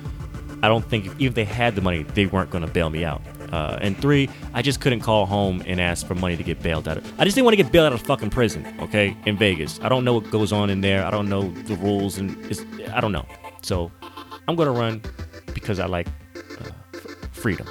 I 0.63 0.67
don't 0.67 0.83
think 0.83 1.05
even 1.05 1.27
if 1.27 1.33
they 1.35 1.45
had 1.45 1.75
the 1.75 1.81
money, 1.81 2.03
they 2.03 2.25
weren't 2.25 2.49
going 2.49 2.65
to 2.65 2.71
bail 2.71 2.89
me 2.89 3.05
out. 3.05 3.21
Uh, 3.51 3.77
and 3.81 3.97
three, 3.97 4.29
I 4.53 4.61
just 4.61 4.81
couldn't 4.81 5.01
call 5.01 5.25
home 5.25 5.63
and 5.65 5.79
ask 5.79 6.05
for 6.05 6.15
money 6.15 6.35
to 6.35 6.43
get 6.43 6.61
bailed 6.61 6.87
out. 6.87 6.97
I 7.17 7.23
just 7.23 7.35
didn't 7.35 7.45
want 7.45 7.57
to 7.57 7.63
get 7.63 7.71
bailed 7.71 7.87
out 7.87 7.93
of 7.93 8.01
fucking 8.01 8.29
prison, 8.31 8.65
okay, 8.79 9.15
in 9.25 9.37
Vegas. 9.37 9.79
I 9.81 9.89
don't 9.89 10.03
know 10.03 10.13
what 10.13 10.29
goes 10.31 10.51
on 10.51 10.69
in 10.69 10.81
there. 10.81 11.05
I 11.05 11.11
don't 11.11 11.29
know 11.29 11.49
the 11.51 11.75
rules, 11.75 12.17
and 12.17 12.35
I 12.93 12.99
don't 12.99 13.11
know. 13.11 13.25
So 13.61 13.91
I'm 14.47 14.55
gonna 14.55 14.71
run 14.71 15.01
because 15.53 15.79
I 15.79 15.85
like 15.85 16.07
uh, 16.35 16.99
freedom. 17.31 17.67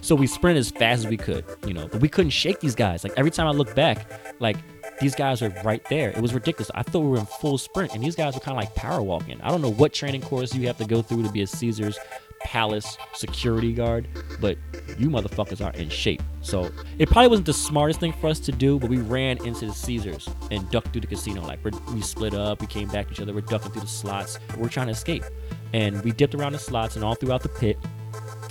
So 0.00 0.14
we 0.14 0.26
sprint 0.26 0.56
as 0.56 0.70
fast 0.70 1.04
as 1.04 1.06
we 1.08 1.16
could, 1.16 1.44
you 1.66 1.74
know, 1.74 1.88
but 1.88 2.00
we 2.00 2.08
couldn't 2.08 2.30
shake 2.30 2.60
these 2.60 2.76
guys. 2.76 3.02
Like 3.02 3.12
every 3.16 3.30
time 3.30 3.48
I 3.48 3.50
look 3.50 3.74
back, 3.74 4.06
like 4.38 4.56
these 5.00 5.14
guys 5.14 5.42
are 5.42 5.50
right 5.64 5.84
there. 5.88 6.10
It 6.10 6.20
was 6.20 6.34
ridiculous. 6.34 6.70
I 6.74 6.82
thought 6.82 7.00
we 7.00 7.08
were 7.08 7.18
in 7.18 7.26
full 7.26 7.58
sprint, 7.58 7.94
and 7.94 8.02
these 8.02 8.16
guys 8.16 8.34
were 8.34 8.40
kind 8.40 8.56
of 8.56 8.62
like 8.62 8.74
power 8.74 9.02
walking. 9.02 9.40
I 9.42 9.48
don't 9.48 9.62
know 9.62 9.72
what 9.72 9.92
training 9.92 10.22
course 10.22 10.54
you 10.54 10.66
have 10.66 10.78
to 10.78 10.86
go 10.86 11.02
through 11.02 11.22
to 11.24 11.32
be 11.32 11.42
a 11.42 11.46
Caesars 11.46 11.98
Palace 12.40 12.98
security 13.14 13.72
guard, 13.72 14.08
but 14.40 14.58
you 14.98 15.08
motherfuckers 15.08 15.64
are 15.64 15.72
in 15.72 15.88
shape. 15.88 16.22
So 16.42 16.70
it 16.98 17.08
probably 17.10 17.28
wasn't 17.28 17.46
the 17.46 17.54
smartest 17.54 17.98
thing 17.98 18.12
for 18.12 18.28
us 18.28 18.38
to 18.40 18.52
do, 18.52 18.78
but 18.78 18.90
we 18.90 18.98
ran 18.98 19.44
into 19.44 19.66
the 19.66 19.72
Caesars 19.72 20.28
and 20.50 20.70
ducked 20.70 20.92
through 20.92 21.00
the 21.00 21.06
casino. 21.06 21.42
Like 21.42 21.60
we 21.64 22.00
split 22.02 22.34
up, 22.34 22.60
we 22.60 22.66
came 22.66 22.88
back 22.88 23.06
to 23.06 23.12
each 23.12 23.20
other, 23.20 23.32
we're 23.32 23.40
ducking 23.40 23.72
through 23.72 23.82
the 23.82 23.88
slots, 23.88 24.38
we're 24.56 24.68
trying 24.68 24.86
to 24.86 24.92
escape. 24.92 25.24
And 25.72 26.02
we 26.04 26.12
dipped 26.12 26.34
around 26.34 26.52
the 26.52 26.58
slots 26.58 26.94
and 26.94 27.04
all 27.04 27.14
throughout 27.14 27.42
the 27.42 27.48
pit, 27.48 27.78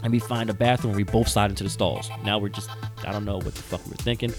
and 0.03 0.11
we 0.11 0.19
find 0.19 0.49
a 0.49 0.53
bathroom. 0.53 0.95
We 0.95 1.03
both 1.03 1.27
slide 1.27 1.51
into 1.51 1.63
the 1.63 1.69
stalls. 1.69 2.09
Now 2.23 2.37
we're 2.37 2.49
just, 2.49 2.69
I 3.05 3.11
don't 3.11 3.25
know 3.25 3.37
what 3.37 3.55
the 3.55 3.61
fuck 3.63 3.83
we 3.85 3.91
were 3.91 3.97
thinking, 3.97 4.33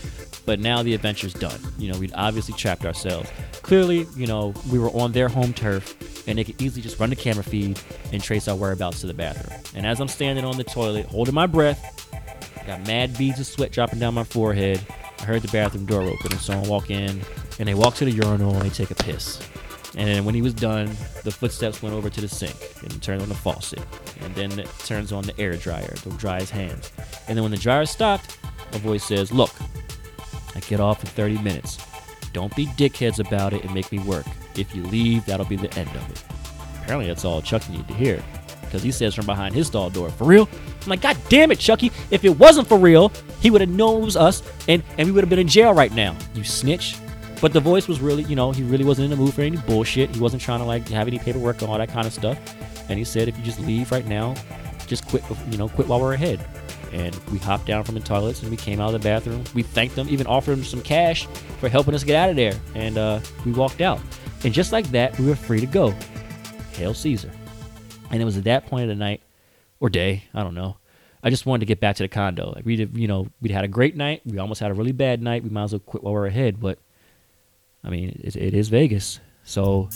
but 0.44 0.60
now 0.60 0.82
the 0.82 0.94
adventure's 0.94 1.32
done. 1.32 1.60
You 1.78 1.92
know, 1.92 1.98
we'd 1.98 2.12
obviously 2.14 2.54
trapped 2.54 2.84
ourselves. 2.84 3.30
Clearly, 3.62 4.06
you 4.16 4.26
know, 4.26 4.54
we 4.70 4.78
were 4.78 4.90
on 4.90 5.12
their 5.12 5.28
home 5.28 5.52
turf, 5.52 5.96
and 6.28 6.38
they 6.38 6.44
could 6.44 6.60
easily 6.60 6.82
just 6.82 6.98
run 6.98 7.10
the 7.10 7.16
camera 7.16 7.44
feed 7.44 7.78
and 8.12 8.22
trace 8.22 8.48
our 8.48 8.56
whereabouts 8.56 9.00
to 9.02 9.06
the 9.06 9.14
bathroom. 9.14 9.60
And 9.74 9.86
as 9.86 10.00
I'm 10.00 10.08
standing 10.08 10.44
on 10.44 10.56
the 10.56 10.64
toilet, 10.64 11.06
holding 11.06 11.34
my 11.34 11.46
breath, 11.46 12.08
got 12.66 12.86
mad 12.86 13.16
beads 13.16 13.38
of 13.38 13.46
sweat 13.46 13.72
dropping 13.72 14.00
down 14.00 14.14
my 14.14 14.24
forehead. 14.24 14.84
I 15.20 15.24
heard 15.24 15.42
the 15.42 15.48
bathroom 15.48 15.86
door 15.86 16.02
open, 16.02 16.32
and 16.32 16.40
someone 16.40 16.68
walk 16.68 16.90
in, 16.90 17.20
and 17.58 17.68
they 17.68 17.74
walk 17.74 17.94
to 17.96 18.04
the 18.04 18.10
urinal 18.10 18.54
and 18.54 18.62
they 18.62 18.70
take 18.70 18.90
a 18.90 18.94
piss. 18.94 19.40
And 19.96 20.06
then 20.06 20.24
when 20.26 20.34
he 20.34 20.42
was 20.42 20.52
done, 20.52 20.88
the 21.24 21.30
footsteps 21.30 21.82
went 21.82 21.94
over 21.94 22.10
to 22.10 22.20
the 22.20 22.28
sink 22.28 22.54
and 22.82 23.02
turned 23.02 23.22
on 23.22 23.30
the 23.30 23.34
faucet. 23.34 23.80
And 24.20 24.34
then 24.34 24.58
it 24.58 24.68
turns 24.80 25.10
on 25.10 25.24
the 25.24 25.38
air 25.40 25.56
dryer 25.56 25.94
to 26.02 26.10
dry 26.10 26.40
his 26.40 26.50
hands. 26.50 26.92
And 27.28 27.36
then 27.36 27.42
when 27.42 27.50
the 27.50 27.56
dryer 27.56 27.86
stopped, 27.86 28.38
a 28.72 28.78
voice 28.78 29.04
says, 29.04 29.32
Look, 29.32 29.54
I 30.54 30.60
get 30.60 30.80
off 30.80 31.02
in 31.02 31.10
30 31.10 31.38
minutes. 31.38 31.78
Don't 32.32 32.54
be 32.54 32.66
dickheads 32.66 33.18
about 33.18 33.52
it 33.52 33.64
and 33.64 33.72
make 33.72 33.90
me 33.90 33.98
work. 34.00 34.26
If 34.56 34.74
you 34.74 34.82
leave, 34.84 35.24
that'll 35.26 35.46
be 35.46 35.56
the 35.56 35.72
end 35.78 35.88
of 35.90 36.10
it. 36.10 36.22
Apparently, 36.82 37.06
that's 37.06 37.24
all 37.24 37.40
Chucky 37.42 37.72
needed 37.72 37.88
to 37.88 37.94
hear. 37.94 38.22
Because 38.62 38.82
he 38.82 38.90
says 38.90 39.14
from 39.14 39.26
behind 39.26 39.54
his 39.54 39.68
stall 39.68 39.90
door, 39.90 40.10
For 40.10 40.24
real? 40.24 40.48
I'm 40.82 40.90
like, 40.90 41.00
God 41.00 41.16
damn 41.28 41.50
it, 41.50 41.58
Chucky. 41.58 41.90
If 42.10 42.24
it 42.24 42.38
wasn't 42.38 42.68
for 42.68 42.78
real, 42.78 43.10
he 43.40 43.50
would 43.50 43.60
have 43.60 43.70
known 43.70 44.02
it 44.02 44.04
was 44.04 44.16
us 44.16 44.42
and, 44.68 44.82
and 44.98 45.06
we 45.06 45.12
would 45.12 45.22
have 45.22 45.30
been 45.30 45.38
in 45.38 45.48
jail 45.48 45.72
right 45.72 45.92
now. 45.92 46.16
You 46.34 46.44
snitch. 46.44 46.96
But 47.40 47.52
the 47.52 47.60
voice 47.60 47.86
was 47.86 48.00
really, 48.00 48.22
you 48.24 48.36
know, 48.36 48.52
he 48.52 48.62
really 48.62 48.84
wasn't 48.84 49.04
in 49.04 49.10
the 49.10 49.16
mood 49.16 49.34
for 49.34 49.42
any 49.42 49.56
bullshit. 49.56 50.14
He 50.14 50.20
wasn't 50.20 50.42
trying 50.42 50.60
to 50.60 50.64
like 50.64 50.88
have 50.88 51.06
any 51.06 51.18
paperwork 51.18 51.60
and 51.60 51.70
all 51.70 51.78
that 51.78 51.90
kind 51.90 52.06
of 52.06 52.12
stuff. 52.12 52.38
And 52.88 52.98
he 52.98 53.04
said, 53.04 53.28
if 53.28 53.36
you 53.36 53.44
just 53.44 53.60
leave 53.60 53.90
right 53.90 54.06
now, 54.06 54.34
just 54.86 55.06
quit, 55.08 55.22
you 55.50 55.58
know, 55.58 55.68
quit 55.68 55.88
while 55.88 56.00
we're 56.00 56.14
ahead. 56.14 56.46
And 56.92 57.14
we 57.32 57.38
hopped 57.38 57.66
down 57.66 57.84
from 57.84 57.94
the 57.94 58.00
toilets 58.00 58.42
and 58.42 58.50
we 58.50 58.56
came 58.56 58.80
out 58.80 58.94
of 58.94 59.00
the 59.00 59.06
bathroom. 59.06 59.44
We 59.54 59.62
thanked 59.62 59.96
them, 59.96 60.08
even 60.08 60.26
offered 60.26 60.52
them 60.52 60.64
some 60.64 60.82
cash 60.82 61.26
for 61.60 61.68
helping 61.68 61.94
us 61.94 62.04
get 62.04 62.16
out 62.16 62.30
of 62.30 62.36
there. 62.36 62.54
And 62.74 62.96
uh, 62.96 63.20
we 63.44 63.52
walked 63.52 63.80
out. 63.80 64.00
And 64.44 64.54
just 64.54 64.72
like 64.72 64.86
that, 64.88 65.18
we 65.18 65.26
were 65.26 65.36
free 65.36 65.60
to 65.60 65.66
go. 65.66 65.94
Hail 66.72 66.94
Caesar. 66.94 67.30
And 68.10 68.22
it 68.22 68.24
was 68.24 68.36
at 68.36 68.44
that 68.44 68.66
point 68.66 68.84
of 68.84 68.88
the 68.88 68.94
night 68.94 69.22
or 69.80 69.90
day, 69.90 70.24
I 70.32 70.42
don't 70.42 70.54
know. 70.54 70.76
I 71.22 71.30
just 71.30 71.44
wanted 71.44 71.60
to 71.60 71.66
get 71.66 71.80
back 71.80 71.96
to 71.96 72.04
the 72.04 72.08
condo. 72.08 72.52
Like 72.54 72.64
we 72.64 72.76
did, 72.76 72.96
you 72.96 73.08
know, 73.08 73.28
we'd 73.40 73.50
had 73.50 73.64
a 73.64 73.68
great 73.68 73.96
night. 73.96 74.22
We 74.24 74.38
almost 74.38 74.60
had 74.60 74.70
a 74.70 74.74
really 74.74 74.92
bad 74.92 75.20
night. 75.20 75.42
We 75.42 75.50
might 75.50 75.64
as 75.64 75.72
well 75.72 75.80
quit 75.80 76.04
while 76.04 76.12
we're 76.12 76.26
ahead. 76.26 76.60
But 76.60 76.78
I 77.82 77.90
mean, 77.90 78.20
it, 78.22 78.36
it 78.36 78.54
is 78.54 78.68
Vegas. 78.68 79.18
So 79.42 79.88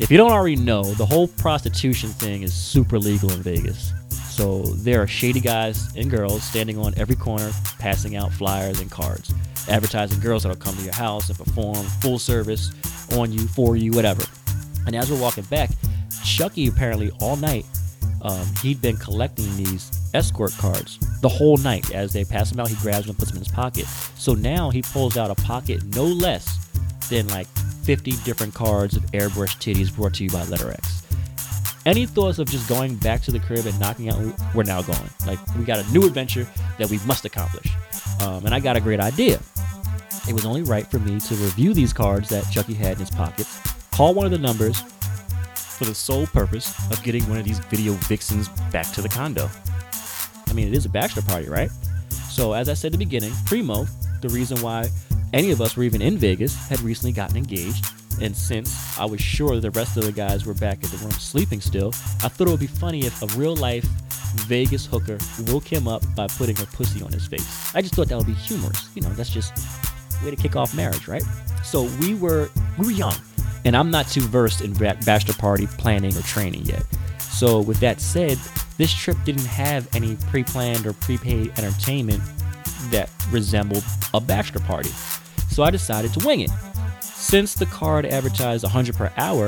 If 0.00 0.10
you 0.10 0.16
don't 0.16 0.30
already 0.30 0.56
know, 0.56 0.82
the 0.82 1.04
whole 1.04 1.28
prostitution 1.28 2.08
thing 2.08 2.42
is 2.42 2.54
super 2.54 2.98
legal 2.98 3.30
in 3.32 3.42
Vegas. 3.42 3.92
So 4.40 4.62
there 4.62 5.02
are 5.02 5.06
shady 5.06 5.38
guys 5.40 5.94
and 5.96 6.10
girls 6.10 6.42
standing 6.42 6.78
on 6.78 6.94
every 6.96 7.14
corner, 7.14 7.52
passing 7.78 8.16
out 8.16 8.32
flyers 8.32 8.80
and 8.80 8.90
cards, 8.90 9.34
advertising 9.68 10.18
girls 10.18 10.44
that'll 10.44 10.56
come 10.56 10.74
to 10.76 10.82
your 10.82 10.94
house 10.94 11.28
and 11.28 11.36
perform 11.36 11.84
full 12.00 12.18
service 12.18 12.70
on 13.18 13.30
you, 13.32 13.46
for 13.48 13.76
you, 13.76 13.92
whatever. 13.92 14.24
And 14.86 14.96
as 14.96 15.10
we're 15.10 15.20
walking 15.20 15.44
back, 15.44 15.68
Chucky 16.24 16.68
apparently 16.68 17.10
all 17.20 17.36
night, 17.36 17.66
um, 18.22 18.46
he'd 18.62 18.80
been 18.80 18.96
collecting 18.96 19.54
these 19.58 19.90
escort 20.14 20.52
cards 20.52 20.98
the 21.20 21.28
whole 21.28 21.58
night. 21.58 21.92
As 21.92 22.14
they 22.14 22.24
pass 22.24 22.48
them 22.48 22.60
out, 22.60 22.68
he 22.68 22.76
grabs 22.76 23.04
them 23.04 23.10
and 23.10 23.18
puts 23.18 23.32
them 23.32 23.36
in 23.36 23.44
his 23.44 23.52
pocket. 23.52 23.84
So 24.14 24.32
now 24.32 24.70
he 24.70 24.80
pulls 24.80 25.18
out 25.18 25.30
a 25.30 25.34
pocket 25.34 25.84
no 25.94 26.04
less 26.04 26.66
than 27.10 27.28
like 27.28 27.46
50 27.84 28.12
different 28.24 28.54
cards 28.54 28.96
of 28.96 29.02
airbrush 29.12 29.58
titties 29.58 29.94
brought 29.94 30.14
to 30.14 30.24
you 30.24 30.30
by 30.30 30.44
Letter 30.44 30.70
X. 30.70 30.99
Any 31.86 32.04
thoughts 32.06 32.38
of 32.38 32.48
just 32.48 32.68
going 32.68 32.96
back 32.96 33.22
to 33.22 33.30
the 33.30 33.40
crib 33.40 33.66
and 33.66 33.78
knocking 33.80 34.10
out? 34.10 34.18
We're 34.54 34.64
now 34.64 34.82
going. 34.82 35.10
Like 35.26 35.38
we 35.56 35.64
got 35.64 35.78
a 35.78 35.92
new 35.92 36.06
adventure 36.06 36.46
that 36.78 36.90
we 36.90 36.98
must 37.06 37.24
accomplish, 37.24 37.72
um, 38.22 38.44
and 38.44 38.54
I 38.54 38.60
got 38.60 38.76
a 38.76 38.80
great 38.80 39.00
idea. 39.00 39.40
It 40.28 40.34
was 40.34 40.44
only 40.44 40.62
right 40.62 40.86
for 40.86 40.98
me 40.98 41.18
to 41.18 41.34
review 41.36 41.72
these 41.72 41.92
cards 41.92 42.28
that 42.28 42.44
Chucky 42.50 42.74
had 42.74 42.92
in 42.92 42.98
his 42.98 43.10
pocket 43.10 43.46
call 44.00 44.14
one 44.14 44.24
of 44.24 44.32
the 44.32 44.38
numbers, 44.38 44.80
For 45.52 45.84
the 45.84 45.94
sole 45.94 46.26
purpose 46.26 46.72
of 46.90 47.02
getting 47.02 47.28
one 47.28 47.36
of 47.36 47.44
these 47.44 47.58
video 47.58 47.92
vixens 48.08 48.48
back 48.72 48.90
to 48.92 49.02
the 49.02 49.10
condo. 49.10 49.50
I 50.46 50.54
mean, 50.54 50.68
it 50.68 50.74
is 50.74 50.86
a 50.86 50.88
bachelor 50.88 51.20
party, 51.20 51.48
right? 51.48 51.70
So, 52.30 52.54
as 52.54 52.70
I 52.70 52.74
said 52.74 52.88
at 52.88 52.98
the 52.98 53.04
beginning, 53.04 53.32
Primo, 53.44 53.86
the 54.22 54.30
reason 54.30 54.58
why 54.62 54.88
any 55.34 55.50
of 55.50 55.60
us 55.60 55.76
were 55.76 55.82
even 55.82 56.00
in 56.00 56.16
Vegas, 56.16 56.54
had 56.68 56.80
recently 56.80 57.12
gotten 57.12 57.36
engaged. 57.36 57.86
And 58.20 58.36
since 58.36 58.98
I 58.98 59.04
was 59.04 59.20
sure 59.20 59.58
the 59.60 59.70
rest 59.70 59.96
of 59.96 60.04
the 60.04 60.12
guys 60.12 60.44
were 60.44 60.54
back 60.54 60.84
at 60.84 60.90
the 60.90 60.98
room 60.98 61.12
sleeping 61.12 61.60
still, 61.60 61.88
I 62.22 62.28
thought 62.28 62.48
it 62.48 62.50
would 62.50 62.60
be 62.60 62.66
funny 62.66 63.06
if 63.06 63.22
a 63.22 63.38
real 63.38 63.56
life 63.56 63.86
Vegas 64.46 64.86
hooker 64.86 65.18
woke 65.48 65.64
him 65.64 65.88
up 65.88 66.02
by 66.14 66.26
putting 66.26 66.56
her 66.56 66.66
pussy 66.66 67.02
on 67.02 67.12
his 67.12 67.26
face. 67.26 67.74
I 67.74 67.82
just 67.82 67.94
thought 67.94 68.08
that 68.08 68.16
would 68.16 68.26
be 68.26 68.34
humorous. 68.34 68.88
You 68.94 69.02
know, 69.02 69.08
that's 69.10 69.30
just 69.30 69.52
way 70.24 70.30
to 70.30 70.36
kick 70.36 70.56
off 70.56 70.74
marriage, 70.74 71.08
right? 71.08 71.24
So 71.64 71.84
we 72.00 72.14
were 72.14 72.50
we 72.78 72.86
were 72.86 72.92
young, 72.92 73.14
and 73.64 73.76
I'm 73.76 73.90
not 73.90 74.08
too 74.08 74.20
versed 74.20 74.60
in 74.60 74.72
bachelor 74.74 75.34
party 75.34 75.66
planning 75.66 76.16
or 76.16 76.22
training 76.22 76.62
yet. 76.62 76.84
So 77.18 77.60
with 77.60 77.80
that 77.80 78.00
said, 78.00 78.38
this 78.76 78.92
trip 78.92 79.16
didn't 79.24 79.46
have 79.46 79.94
any 79.94 80.16
pre-planned 80.28 80.86
or 80.86 80.92
prepaid 80.92 81.58
entertainment 81.58 82.22
that 82.90 83.10
resembled 83.30 83.84
a 84.14 84.20
bachelor 84.20 84.64
party. 84.64 84.90
So 85.48 85.62
I 85.62 85.70
decided 85.70 86.12
to 86.14 86.26
wing 86.26 86.40
it. 86.40 86.50
Since 87.30 87.54
the 87.54 87.66
card 87.66 88.06
advertised 88.06 88.64
100 88.64 88.96
per 88.96 89.12
hour, 89.16 89.46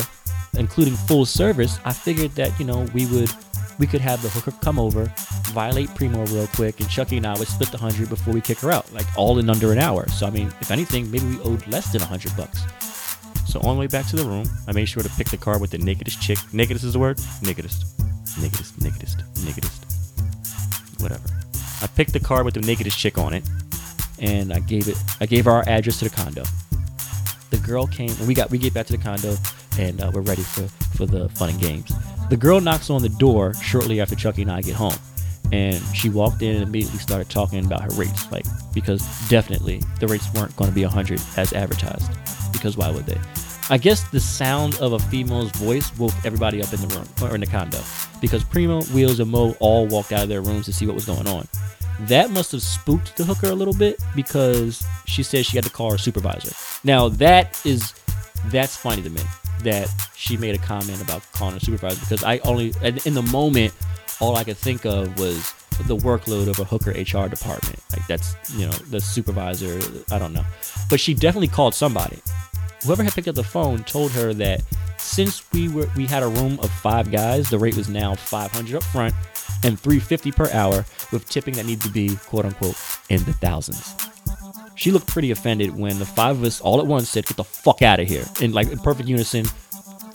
including 0.56 0.94
full 0.94 1.26
service, 1.26 1.80
I 1.84 1.92
figured 1.92 2.30
that 2.36 2.56
you 2.60 2.64
know 2.64 2.86
we 2.94 3.06
would 3.06 3.28
we 3.80 3.88
could 3.88 4.00
have 4.00 4.22
the 4.22 4.28
hooker 4.28 4.52
come 4.62 4.78
over, 4.78 5.12
violate 5.48 5.92
Primo 5.96 6.24
real 6.26 6.46
quick, 6.46 6.78
and 6.78 6.88
Chucky 6.88 7.16
and 7.16 7.26
I 7.26 7.36
would 7.36 7.48
split 7.48 7.72
the 7.72 7.78
hundred 7.78 8.08
before 8.08 8.34
we 8.34 8.40
kick 8.40 8.60
her 8.60 8.70
out, 8.70 8.92
like 8.92 9.06
all 9.18 9.40
in 9.40 9.50
under 9.50 9.72
an 9.72 9.80
hour. 9.80 10.08
So 10.10 10.28
I 10.28 10.30
mean, 10.30 10.46
if 10.60 10.70
anything, 10.70 11.10
maybe 11.10 11.26
we 11.26 11.40
owed 11.40 11.66
less 11.66 11.90
than 11.90 12.00
100 12.02 12.36
bucks. 12.36 12.62
So 13.48 13.58
on 13.62 13.74
the 13.74 13.80
way 13.80 13.88
back 13.88 14.06
to 14.10 14.16
the 14.16 14.24
room, 14.24 14.48
I 14.68 14.72
made 14.72 14.86
sure 14.86 15.02
to 15.02 15.10
pick 15.16 15.30
the 15.30 15.36
card 15.36 15.60
with 15.60 15.72
the 15.72 15.78
nakedest 15.78 16.22
chick. 16.22 16.38
Nakedest 16.52 16.84
is 16.84 16.92
the 16.92 17.00
word? 17.00 17.18
Nakedest. 17.42 17.84
Nakedest, 18.40 18.80
nakedest, 18.80 19.18
nakedest. 19.44 21.02
Whatever. 21.02 21.28
I 21.82 21.88
picked 21.88 22.12
the 22.12 22.20
card 22.20 22.44
with 22.44 22.54
the 22.54 22.60
nakedest 22.60 22.96
chick 22.96 23.18
on 23.18 23.34
it. 23.34 23.42
and 24.20 24.52
I 24.52 24.60
gave 24.60 24.86
it 24.86 24.96
I 25.20 25.26
gave 25.26 25.48
our 25.48 25.68
address 25.68 25.98
to 25.98 26.08
the 26.08 26.14
condo. 26.14 26.44
The 27.52 27.58
girl 27.58 27.86
came 27.86 28.08
and 28.08 28.26
we 28.26 28.32
got 28.32 28.50
we 28.50 28.56
get 28.56 28.72
back 28.72 28.86
to 28.86 28.96
the 28.96 29.02
condo 29.02 29.36
and 29.78 30.00
uh, 30.00 30.10
we're 30.12 30.22
ready 30.22 30.40
for 30.40 30.66
for 30.96 31.04
the 31.04 31.28
fun 31.28 31.50
and 31.50 31.60
games. 31.60 31.92
The 32.30 32.36
girl 32.36 32.62
knocks 32.62 32.88
on 32.88 33.02
the 33.02 33.10
door 33.10 33.52
shortly 33.52 34.00
after 34.00 34.14
Chucky 34.16 34.40
and 34.40 34.50
I 34.50 34.62
get 34.62 34.74
home. 34.74 34.96
And 35.52 35.82
she 35.94 36.08
walked 36.08 36.40
in 36.40 36.56
and 36.56 36.62
immediately 36.62 36.98
started 36.98 37.28
talking 37.28 37.62
about 37.62 37.82
her 37.82 37.90
rates, 37.90 38.32
like 38.32 38.46
because 38.72 39.06
definitely 39.28 39.82
the 40.00 40.08
rates 40.08 40.32
weren't 40.32 40.56
going 40.56 40.70
to 40.70 40.74
be 40.74 40.82
100 40.82 41.20
as 41.36 41.52
advertised. 41.52 42.10
Because 42.54 42.78
why 42.78 42.90
would 42.90 43.04
they? 43.04 43.20
I 43.68 43.76
guess 43.76 44.02
the 44.08 44.18
sound 44.18 44.76
of 44.76 44.94
a 44.94 44.98
female's 44.98 45.50
voice 45.52 45.94
woke 45.98 46.14
everybody 46.24 46.62
up 46.62 46.72
in 46.72 46.80
the 46.80 46.88
room 46.88 47.06
or 47.20 47.34
in 47.34 47.42
the 47.42 47.46
condo 47.46 47.80
because 48.22 48.42
Primo, 48.44 48.82
Wheels, 48.94 49.20
and 49.20 49.30
Mo 49.30 49.54
all 49.60 49.86
walked 49.86 50.12
out 50.12 50.22
of 50.22 50.28
their 50.30 50.40
rooms 50.40 50.64
to 50.66 50.72
see 50.72 50.86
what 50.86 50.94
was 50.94 51.04
going 51.04 51.26
on. 51.26 51.46
That 52.08 52.30
must 52.30 52.52
have 52.52 52.62
spooked 52.62 53.16
the 53.16 53.24
hooker 53.24 53.48
a 53.48 53.54
little 53.54 53.74
bit 53.74 54.00
because 54.16 54.84
she 55.06 55.22
said 55.22 55.46
she 55.46 55.56
had 55.56 55.64
to 55.64 55.70
call 55.70 55.92
her 55.92 55.98
supervisor. 55.98 56.52
Now 56.84 57.08
that 57.10 57.64
is 57.64 57.94
that's 58.46 58.76
funny 58.76 59.02
to 59.02 59.10
me 59.10 59.22
that 59.62 59.88
she 60.16 60.36
made 60.36 60.54
a 60.54 60.58
comment 60.58 61.00
about 61.00 61.22
calling 61.32 61.54
her 61.54 61.60
supervisor 61.60 62.00
because 62.00 62.24
I 62.24 62.38
only 62.38 62.72
in 63.04 63.14
the 63.14 63.22
moment 63.30 63.72
all 64.20 64.36
I 64.36 64.44
could 64.44 64.56
think 64.56 64.84
of 64.84 65.18
was 65.18 65.54
the 65.86 65.96
workload 65.96 66.48
of 66.48 66.58
a 66.58 66.64
hooker 66.64 66.90
HR 66.90 67.28
department. 67.28 67.78
Like 67.92 68.06
that's 68.06 68.34
you 68.56 68.66
know 68.66 68.72
the 68.90 69.00
supervisor. 69.00 69.80
I 70.10 70.18
don't 70.18 70.32
know, 70.32 70.44
but 70.90 71.00
she 71.00 71.14
definitely 71.14 71.48
called 71.48 71.74
somebody. 71.74 72.18
Whoever 72.84 73.04
had 73.04 73.12
picked 73.12 73.28
up 73.28 73.36
the 73.36 73.44
phone 73.44 73.84
told 73.84 74.10
her 74.12 74.34
that 74.34 74.62
since 74.98 75.50
we 75.52 75.68
were 75.68 75.88
we 75.96 76.06
had 76.06 76.22
a 76.22 76.28
room 76.28 76.58
of 76.60 76.70
five 76.70 77.10
guys, 77.12 77.48
the 77.48 77.58
rate 77.58 77.76
was 77.76 77.88
now 77.88 78.14
500 78.14 78.76
up 78.76 78.82
front 78.82 79.14
and 79.64 79.78
350 79.78 80.32
per 80.32 80.50
hour 80.52 80.84
with 81.12 81.28
tipping 81.28 81.54
that 81.54 81.66
needed 81.66 81.82
to 81.82 81.90
be 81.90 82.16
quote 82.16 82.44
unquote 82.44 82.76
in 83.08 83.22
the 83.24 83.32
thousands. 83.34 83.94
She 84.74 84.90
looked 84.90 85.06
pretty 85.06 85.30
offended 85.30 85.76
when 85.76 85.98
the 85.98 86.06
five 86.06 86.38
of 86.38 86.44
us 86.44 86.60
all 86.60 86.80
at 86.80 86.86
once 86.86 87.08
said, 87.08 87.26
"Get 87.26 87.36
the 87.36 87.44
fuck 87.44 87.82
out 87.82 88.00
of 88.00 88.08
here!" 88.08 88.24
in 88.40 88.52
like 88.52 88.68
in 88.68 88.78
perfect 88.78 89.08
unison, 89.08 89.46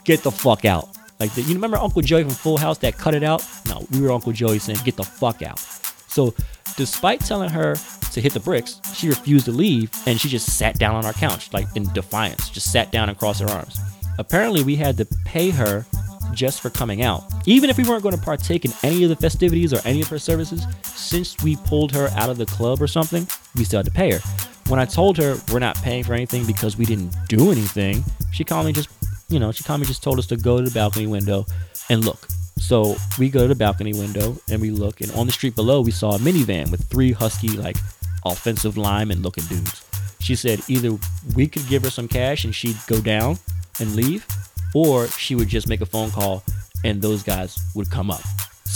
"Get 0.04 0.24
the 0.24 0.32
fuck 0.32 0.66
out!" 0.66 0.90
Like 1.20 1.34
the, 1.34 1.42
you 1.42 1.54
remember 1.54 1.78
Uncle 1.78 2.02
Joey 2.02 2.24
from 2.24 2.34
Full 2.34 2.58
House 2.58 2.78
that 2.80 2.98
cut 2.98 3.16
it 3.16 3.24
out? 3.24 3.44
No, 3.68 3.86
we 3.92 4.02
were 4.02 4.12
Uncle 4.12 4.32
Joey 4.32 4.60
saying, 4.60 4.80
"Get 4.84 4.98
the 4.98 5.04
fuck 5.04 5.42
out!" 5.42 5.60
So, 6.08 6.34
despite 6.76 7.22
telling 7.22 7.50
her 7.50 7.76
to 8.12 8.22
hit 8.22 8.34
the 8.34 8.40
bricks, 8.40 8.82
she 8.94 9.10
refused 9.10 9.46
to 9.46 9.52
leave 9.52 9.92
and 10.06 10.20
she 10.20 10.30
just 10.30 10.58
sat 10.58 10.80
down 10.80 10.96
on 10.96 11.06
our 11.06 11.14
couch, 11.14 11.54
like 11.54 11.68
in 11.76 11.92
defiance, 11.94 12.50
just 12.50 12.72
sat 12.72 12.92
down 12.92 13.10
and 13.10 13.18
crossed 13.18 13.42
her 13.42 13.50
arms. 13.50 13.80
Apparently, 14.18 14.64
we 14.64 14.76
had 14.76 14.98
to 14.98 15.06
pay 15.26 15.52
her 15.52 15.86
just 16.38 16.62
for 16.62 16.70
coming 16.70 17.02
out. 17.02 17.24
Even 17.46 17.70
if 17.70 17.78
we 17.78 17.84
weren't 17.84 18.04
going 18.04 18.16
to 18.16 18.22
partake 18.22 18.64
in 18.64 18.72
any 18.84 19.04
of 19.04 19.10
the 19.10 19.16
festivities 19.16 19.74
or 19.74 19.82
any 19.84 20.02
of 20.02 20.08
her 20.08 20.20
services, 20.20 20.66
since 20.84 21.36
we 21.44 21.56
pulled 21.58 21.92
her 21.92 22.10
out 22.16 22.30
of 22.30 22.38
the 22.38 22.46
club 22.46 22.82
or 22.82 22.88
something, 22.88 23.28
we 23.56 23.64
still 23.64 23.80
had 23.80 23.86
to 23.86 23.92
pay 23.92 24.12
her. 24.12 24.20
When 24.70 24.80
I 24.80 24.86
told 24.86 25.18
her 25.18 25.38
we're 25.52 25.60
not 25.60 25.76
paying 25.78 26.04
for 26.04 26.14
anything 26.14 26.46
because 26.46 26.78
we 26.78 26.86
didn't 26.86 27.14
do 27.28 27.52
anything, 27.52 28.04
she 28.32 28.44
calmly 28.44 28.72
just, 28.72 28.90
you 29.30 29.40
know, 29.40 29.52
she 29.52 29.64
calmly 29.64 29.88
just 29.88 30.04
told 30.04 30.20
us 30.20 30.28
to 30.28 30.38
go 30.38 30.58
to 30.58 30.64
the 30.64 30.72
balcony 30.72 31.08
window 31.08 31.46
and 31.90 32.06
look. 32.06 32.28
So 32.58 32.96
we 33.18 33.30
go 33.30 33.42
to 33.42 33.48
the 33.48 33.56
balcony 33.56 33.94
window 33.94 34.38
and 34.50 34.62
we 34.62 34.70
look, 34.70 35.02
and 35.02 35.12
on 35.14 35.26
the 35.26 35.32
street 35.34 35.56
below, 35.56 35.82
we 35.82 35.92
saw 35.92 36.16
a 36.16 36.20
minivan 36.20 36.70
with 36.70 36.86
three 36.86 37.12
husky, 37.14 37.50
like 37.50 37.78
offensive 38.26 38.78
lineman 38.78 39.22
looking 39.22 39.46
dudes. 39.46 39.86
She 40.20 40.36
said 40.36 40.62
either 40.68 40.98
we 41.36 41.48
could 41.48 41.68
give 41.68 41.84
her 41.84 41.90
some 41.90 42.08
cash 42.08 42.44
and 42.44 42.54
she'd 42.54 42.78
go 42.88 43.00
down 43.00 43.38
and 43.80 43.96
leave, 43.96 44.26
or 44.74 45.08
she 45.08 45.36
would 45.36 45.48
just 45.48 45.68
make 45.68 45.82
a 45.82 45.86
phone 45.86 46.12
call 46.12 46.44
and 46.84 47.02
those 47.02 47.24
guys 47.24 47.58
would 47.76 47.90
come 47.90 48.12
up. 48.12 48.22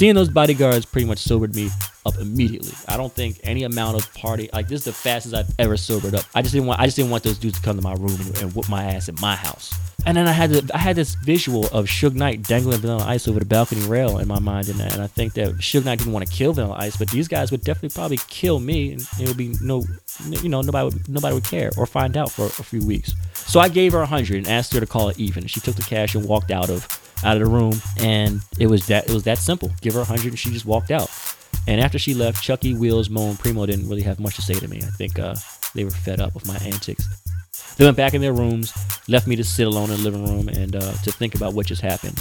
Seeing 0.01 0.15
those 0.15 0.29
bodyguards 0.29 0.83
pretty 0.83 1.05
much 1.05 1.19
sobered 1.19 1.53
me 1.53 1.69
up 2.07 2.17
immediately. 2.17 2.73
I 2.87 2.97
don't 2.97 3.13
think 3.13 3.39
any 3.43 3.65
amount 3.65 3.97
of 3.97 4.11
party 4.15 4.49
like 4.51 4.67
this 4.67 4.79
is 4.79 4.85
the 4.85 4.93
fastest 4.93 5.35
I've 5.35 5.53
ever 5.59 5.77
sobered 5.77 6.15
up. 6.15 6.25
I 6.33 6.41
just 6.41 6.55
didn't 6.55 6.65
want 6.65 6.79
I 6.79 6.85
just 6.85 6.95
didn't 6.95 7.11
want 7.11 7.21
those 7.21 7.37
dudes 7.37 7.59
to 7.59 7.63
come 7.63 7.75
to 7.75 7.83
my 7.83 7.93
room 7.93 8.19
and, 8.19 8.41
and 8.41 8.55
whoop 8.55 8.67
my 8.67 8.83
ass 8.83 9.09
at 9.09 9.21
my 9.21 9.35
house. 9.35 9.71
And 10.07 10.17
then 10.17 10.27
I 10.27 10.31
had 10.31 10.71
I 10.71 10.79
had 10.79 10.95
this 10.95 11.13
visual 11.13 11.67
of 11.67 11.85
Suge 11.85 12.15
Knight 12.15 12.41
dangling 12.41 12.79
Vanilla 12.79 13.05
Ice 13.05 13.27
over 13.27 13.37
the 13.37 13.45
balcony 13.45 13.85
rail 13.85 14.17
in 14.17 14.27
my 14.27 14.39
mind, 14.39 14.69
and, 14.69 14.81
and 14.81 15.03
I 15.03 15.05
think 15.05 15.33
that 15.33 15.49
Suge 15.57 15.85
Knight 15.85 15.99
didn't 15.99 16.13
want 16.13 16.25
to 16.25 16.33
kill 16.33 16.53
Vanilla 16.53 16.77
Ice, 16.79 16.97
but 16.97 17.11
these 17.11 17.27
guys 17.27 17.51
would 17.51 17.63
definitely 17.63 17.93
probably 17.93 18.17
kill 18.27 18.59
me, 18.59 18.93
and 18.93 19.07
it 19.19 19.27
would 19.27 19.37
be 19.37 19.53
no, 19.61 19.83
you 20.31 20.49
know, 20.49 20.61
nobody 20.61 20.85
would 20.85 21.09
nobody 21.09 21.35
would 21.35 21.43
care 21.43 21.69
or 21.77 21.85
find 21.85 22.17
out 22.17 22.31
for 22.31 22.47
a 22.47 22.63
few 22.63 22.83
weeks. 22.83 23.13
So 23.35 23.59
I 23.59 23.69
gave 23.69 23.91
her 23.91 24.01
a 24.01 24.07
hundred 24.07 24.37
and 24.37 24.47
asked 24.47 24.73
her 24.73 24.79
to 24.79 24.87
call 24.87 25.09
it 25.09 25.19
even. 25.19 25.45
She 25.45 25.59
took 25.59 25.75
the 25.75 25.83
cash 25.83 26.15
and 26.15 26.27
walked 26.27 26.49
out 26.49 26.71
of 26.71 26.87
out 27.23 27.37
of 27.37 27.43
the 27.43 27.49
room, 27.49 27.73
and 27.99 28.41
it 28.59 28.67
was 28.67 28.87
that 28.87 29.09
it 29.09 29.13
was 29.13 29.23
that 29.23 29.37
simple. 29.37 29.71
Give 29.81 29.93
her 29.93 30.01
a 30.01 30.05
hundred, 30.05 30.27
and 30.27 30.39
she 30.39 30.51
just 30.51 30.65
walked 30.65 30.91
out. 30.91 31.09
And 31.67 31.79
after 31.79 31.99
she 31.99 32.13
left, 32.13 32.41
Chucky, 32.43 32.73
Wheels, 32.73 33.09
Mo, 33.09 33.29
and 33.29 33.39
Primo 33.39 33.65
didn't 33.65 33.87
really 33.87 34.01
have 34.01 34.19
much 34.19 34.35
to 34.35 34.41
say 34.41 34.55
to 34.55 34.67
me. 34.67 34.77
I 34.77 34.91
think 34.97 35.19
uh, 35.19 35.35
they 35.75 35.83
were 35.83 35.91
fed 35.91 36.19
up 36.19 36.33
with 36.33 36.47
my 36.47 36.57
antics. 36.57 37.05
They 37.77 37.85
went 37.85 37.97
back 37.97 38.13
in 38.13 38.21
their 38.21 38.33
rooms, 38.33 38.73
left 39.07 39.27
me 39.27 39.35
to 39.35 39.43
sit 39.43 39.67
alone 39.67 39.91
in 39.91 39.97
the 39.97 40.03
living 40.03 40.25
room 40.25 40.49
and 40.49 40.75
uh, 40.75 40.93
to 41.03 41.11
think 41.11 41.35
about 41.35 41.53
what 41.53 41.67
just 41.67 41.81
happened. 41.81 42.19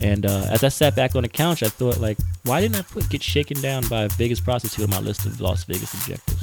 And 0.00 0.24
uh, 0.24 0.46
as 0.50 0.64
I 0.64 0.68
sat 0.68 0.96
back 0.96 1.14
on 1.14 1.22
the 1.22 1.28
couch, 1.28 1.62
I 1.62 1.68
thought, 1.68 1.98
like, 1.98 2.18
why 2.44 2.60
didn't 2.60 2.76
I 2.76 2.82
put 2.82 3.08
get 3.10 3.22
shaken 3.22 3.60
down 3.60 3.86
by 3.88 4.04
a 4.04 4.08
Vegas 4.08 4.40
prostitute 4.40 4.84
on 4.84 4.90
my 4.90 5.00
list 5.00 5.26
of 5.26 5.40
Las 5.40 5.64
Vegas 5.64 5.92
objectives? 5.94 6.39